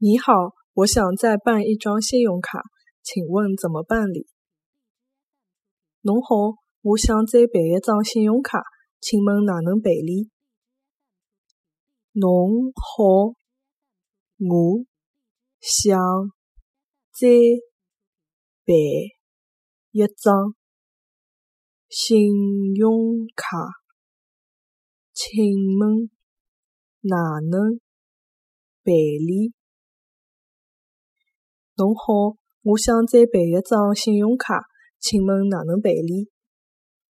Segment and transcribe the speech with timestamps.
[0.00, 2.62] 你好，我想再办一张信用卡，
[3.02, 4.28] 请问怎么办理？
[6.02, 8.62] 侬好，我想再办一张信用卡，
[9.00, 10.30] 请问哪能办理？
[12.12, 13.34] 侬好，
[14.38, 14.86] 我
[15.58, 15.98] 想
[17.10, 17.26] 再
[18.64, 18.76] 办
[19.90, 20.54] 一张
[21.88, 23.58] 信用卡，
[25.12, 25.44] 请
[25.76, 26.08] 问
[27.00, 27.16] 哪
[27.50, 27.80] 能
[28.84, 29.57] 办理？
[31.78, 34.64] 侬好，我想再办一张信用卡，
[34.98, 36.28] 请问哪能办理？